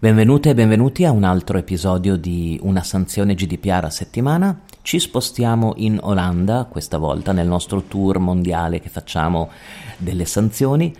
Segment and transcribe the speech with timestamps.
[0.00, 4.62] Benvenute e benvenuti a un altro episodio di Una sanzione GDPR a settimana.
[4.82, 9.50] Ci spostiamo in Olanda, questa volta nel nostro tour mondiale che facciamo
[9.98, 10.92] delle sanzioni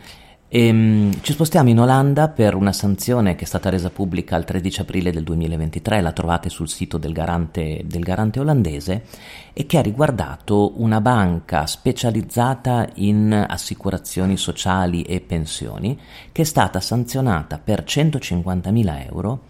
[0.51, 4.45] e, um, ci spostiamo in Olanda per una sanzione che è stata resa pubblica il
[4.45, 9.05] 13 aprile del 2023, la trovate sul sito del garante, del garante olandese,
[9.53, 15.99] e che ha riguardato una banca specializzata in assicurazioni sociali e pensioni,
[16.32, 19.43] che è stata sanzionata per 150.000 euro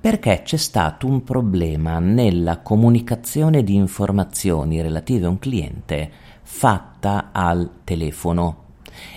[0.00, 6.10] perché c'è stato un problema nella comunicazione di informazioni relative a un cliente
[6.42, 8.68] fatta al telefono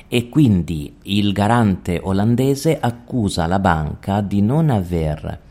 [0.07, 5.41] e quindi il garante olandese accusa la banca di non aver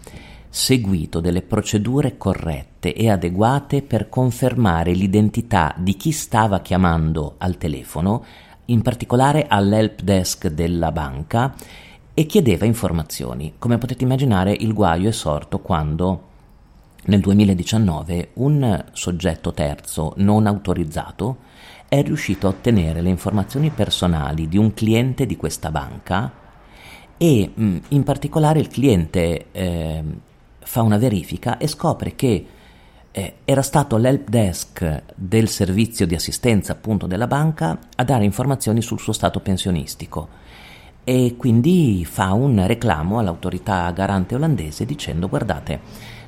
[0.48, 8.22] seguito delle procedure corrette e adeguate per confermare l'identità di chi stava chiamando al telefono,
[8.66, 11.54] in particolare all'help desk della banca,
[12.14, 13.54] e chiedeva informazioni.
[13.58, 16.28] Come potete immaginare il guaio è sorto quando
[17.04, 21.38] nel 2019 un soggetto terzo non autorizzato
[21.92, 26.32] è riuscito a ottenere le informazioni personali di un cliente di questa banca
[27.18, 30.02] e mh, in particolare il cliente eh,
[30.60, 32.46] fa una verifica e scopre che
[33.10, 38.80] eh, era stato l'help desk del servizio di assistenza appunto della banca a dare informazioni
[38.80, 40.28] sul suo stato pensionistico
[41.04, 45.80] e quindi fa un reclamo all'autorità garante olandese dicendo guardate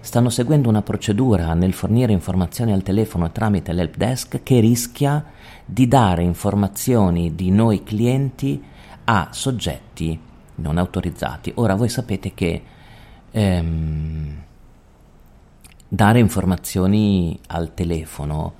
[0.04, 5.24] stanno seguendo una procedura nel fornire informazioni al telefono tramite l'help desk che rischia
[5.64, 8.62] di dare informazioni di noi clienti
[9.04, 10.20] a soggetti
[10.56, 11.52] non autorizzati.
[11.54, 12.62] Ora voi sapete che
[13.30, 14.42] ehm,
[15.88, 18.52] dare informazioni al telefono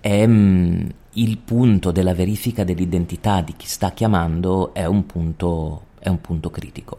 [0.00, 6.08] è mm, il punto della verifica dell'identità di chi sta chiamando è un punto, è
[6.08, 6.98] un punto critico.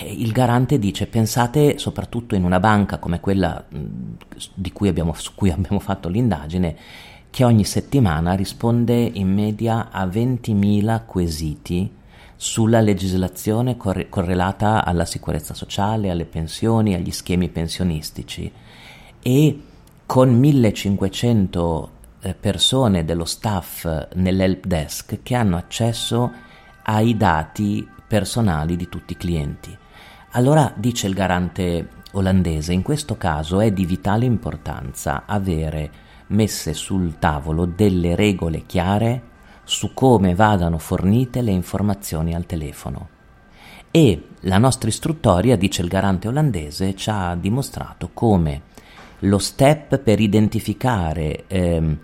[0.00, 4.14] Il garante dice pensate soprattutto in una banca come quella mm,
[4.72, 6.76] cui abbiamo, su cui abbiamo fatto l'indagine
[7.28, 11.90] che ogni settimana risponde in media a 20.000 quesiti
[12.36, 18.50] sulla legislazione corre- correlata alla sicurezza sociale, alle pensioni, agli schemi pensionistici
[19.22, 19.60] e
[20.04, 21.90] con 1500
[22.20, 26.30] eh, persone dello staff nell'help desk che hanno accesso
[26.82, 29.78] ai dati personali di tutti i clienti.
[30.34, 35.90] Allora dice il garante olandese, in questo caso è di vitale importanza avere
[36.28, 39.30] messe sul tavolo delle regole chiare
[39.64, 43.08] su come vadano fornite le informazioni al telefono.
[43.90, 48.62] E la nostra istruttoria, dice il garante olandese, ci ha dimostrato come
[49.20, 51.98] lo step per identificare ehm,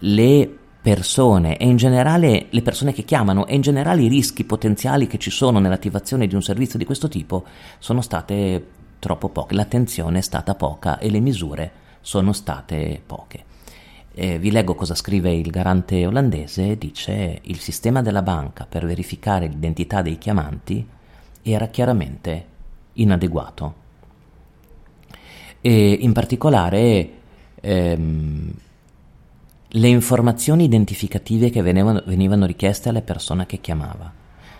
[0.00, 5.06] le persone e in generale le persone che chiamano e in generale i rischi potenziali
[5.06, 7.44] che ci sono nell'attivazione di un servizio di questo tipo
[7.78, 8.66] sono state
[8.98, 13.44] troppo poche, l'attenzione è stata poca e le misure sono state poche.
[14.14, 19.46] Eh, vi leggo cosa scrive il garante olandese, dice il sistema della banca per verificare
[19.46, 20.86] l'identità dei chiamanti
[21.42, 22.46] era chiaramente
[22.94, 23.86] inadeguato.
[25.60, 27.10] E in particolare
[27.60, 28.52] ehm,
[29.72, 34.10] le informazioni identificative che venivano, venivano richieste alla persona che chiamava,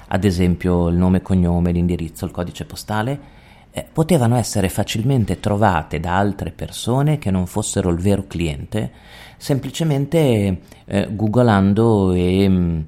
[0.09, 3.37] ad esempio il nome, cognome, l'indirizzo, il codice postale,
[3.71, 8.91] eh, potevano essere facilmente trovate da altre persone che non fossero il vero cliente,
[9.37, 12.85] semplicemente eh, googolando e,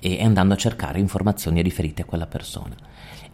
[0.00, 2.74] e, andando a cercare informazioni riferite a quella persona.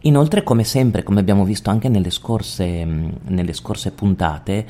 [0.03, 4.65] Inoltre, come sempre, come abbiamo visto anche nelle scorse, nelle scorse puntate,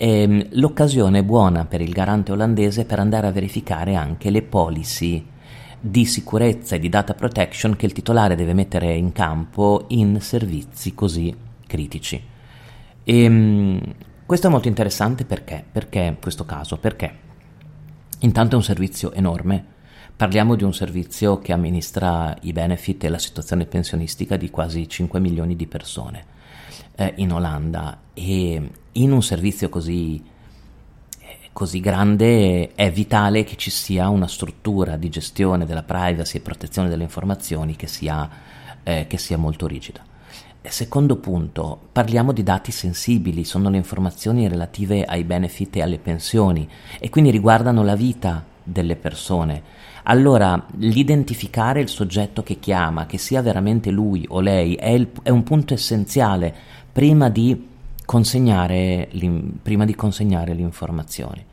[0.00, 5.26] ehm, l'occasione è buona per il garante olandese per andare a verificare anche le policy
[5.78, 10.94] di sicurezza e di data protection che il titolare deve mettere in campo in servizi
[10.94, 11.34] così
[11.66, 12.22] critici.
[13.04, 13.80] E, ehm,
[14.24, 15.64] questo è molto interessante perché?
[15.70, 16.78] Perché questo caso?
[16.78, 17.12] Perché
[18.20, 19.78] intanto è un servizio enorme.
[20.16, 25.18] Parliamo di un servizio che amministra i benefit e la situazione pensionistica di quasi 5
[25.18, 26.24] milioni di persone
[26.94, 30.22] eh, in Olanda e in un servizio così,
[31.18, 36.40] eh, così grande è vitale che ci sia una struttura di gestione della privacy e
[36.40, 38.28] protezione delle informazioni che sia,
[38.82, 40.08] eh, che sia molto rigida.
[40.62, 46.68] Secondo punto, parliamo di dati sensibili, sono le informazioni relative ai benefit e alle pensioni
[46.98, 49.62] e quindi riguardano la vita delle persone.
[50.04, 55.30] Allora, l'identificare il soggetto che chiama, che sia veramente lui o lei, è, il, è
[55.30, 56.54] un punto essenziale
[56.92, 57.68] prima di
[58.10, 59.08] consegnare,
[59.62, 61.46] prima di consegnare l'informazione.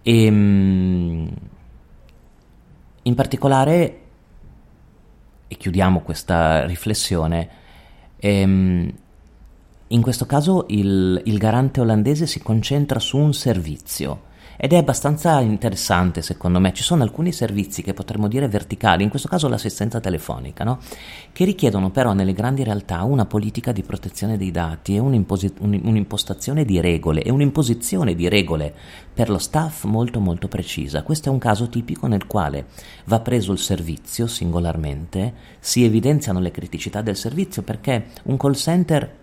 [0.00, 1.30] E, ehm,
[3.02, 4.00] in particolare
[5.46, 7.48] e chiudiamo questa riflessione,
[8.16, 8.92] ehm,
[9.88, 15.40] in questo caso il, il garante olandese si concentra su un servizio ed è abbastanza
[15.40, 16.72] interessante secondo me.
[16.72, 20.78] Ci sono alcuni servizi che potremmo dire verticali, in questo caso l'assistenza telefonica, no?
[21.32, 26.64] che richiedono però nelle grandi realtà una politica di protezione dei dati e un'imposi- un'impostazione
[26.64, 28.74] di regole e un'imposizione di regole
[29.12, 31.02] per lo staff molto molto precisa.
[31.02, 32.66] Questo è un caso tipico nel quale
[33.06, 39.22] va preso il servizio singolarmente, si evidenziano le criticità del servizio perché un call center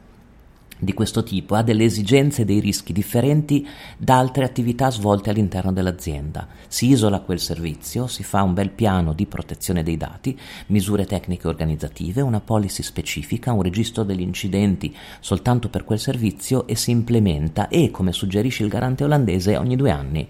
[0.81, 3.67] di questo tipo ha delle esigenze e dei rischi differenti
[3.97, 6.47] da altre attività svolte all'interno dell'azienda.
[6.67, 10.37] Si isola quel servizio, si fa un bel piano di protezione dei dati,
[10.67, 16.75] misure tecniche organizzative, una policy specifica, un registro degli incidenti soltanto per quel servizio e
[16.75, 20.27] si implementa e, come suggerisce il garante olandese, ogni due anni.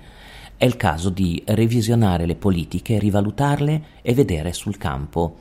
[0.57, 5.37] È il caso di revisionare le politiche, rivalutarle e vedere sul campo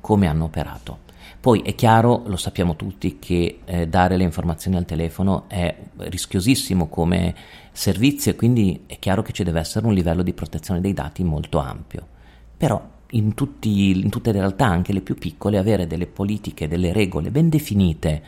[0.00, 1.03] come hanno operato.
[1.40, 6.88] Poi è chiaro, lo sappiamo tutti, che eh, dare le informazioni al telefono è rischiosissimo
[6.88, 7.34] come
[7.72, 11.22] servizio e quindi è chiaro che ci deve essere un livello di protezione dei dati
[11.22, 12.06] molto ampio.
[12.56, 16.92] Però in, tutti, in tutte le realtà, anche le più piccole, avere delle politiche, delle
[16.92, 18.22] regole ben definite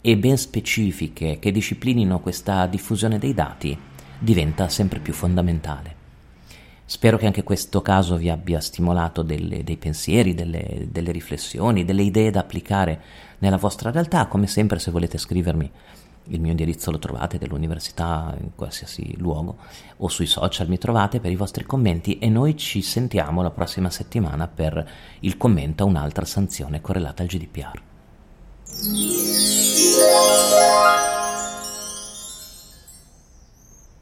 [0.00, 3.76] e ben specifiche che disciplinino questa diffusione dei dati
[4.18, 5.97] diventa sempre più fondamentale.
[6.90, 12.00] Spero che anche questo caso vi abbia stimolato delle, dei pensieri, delle, delle, riflessioni, delle
[12.00, 13.02] idee da applicare
[13.40, 14.26] nella vostra realtà.
[14.26, 15.70] Come sempre, se volete scrivermi,
[16.28, 19.58] il mio indirizzo lo trovate dell'università in qualsiasi luogo
[19.98, 23.90] o sui social mi trovate per i vostri commenti e noi ci sentiamo la prossima
[23.90, 24.90] settimana per
[25.20, 27.82] il commento a un'altra sanzione correlata al GDPR.